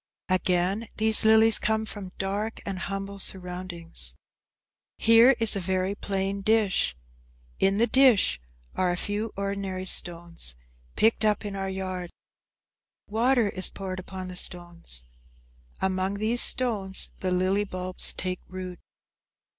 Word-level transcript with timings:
Again, 0.29 0.87
these 0.97 1.23
lilies 1.23 1.59
come 1.59 1.85
from 1.85 2.11
dark 2.17 2.59
and 2.65 2.79
humble 2.79 3.19
surroundings. 3.19 4.15
Here 4.97 5.35
is 5.39 5.55
a 5.55 5.59
very 5.59 5.93
plain 5.93 6.41
dish. 6.41 6.97
In 7.59 7.77
the 7.77 7.85
dish 7.85 8.41
are 8.73 8.89
a 8.91 8.97
few 8.97 9.31
ordinary 9.37 9.85
stones; 9.85 10.55
picked 10.95 11.23
up 11.23 11.45
in 11.45 11.55
our 11.55 11.69
yard. 11.69 12.09
Water 13.05 13.49
is 13.49 13.69
poured 13.69 13.99
upon 13.99 14.27
the 14.27 14.35
stones. 14.35 15.05
Among 15.81 16.15
these 16.15 16.41
stones 16.41 17.11
the 17.19 17.29
lily 17.29 17.63
bulbs 17.63 18.11
take 18.11 18.41
root. 18.47 18.79